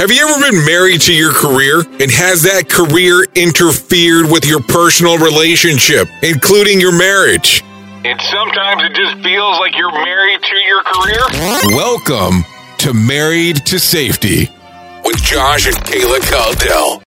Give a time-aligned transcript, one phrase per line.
[0.00, 1.80] Have you ever been married to your career?
[1.80, 7.62] And has that career interfered with your personal relationship, including your marriage?
[8.02, 11.76] And sometimes it just feels like you're married to your career.
[11.76, 12.44] Welcome
[12.78, 14.48] to Married to Safety
[15.04, 16.98] with Josh and Kayla Caldell.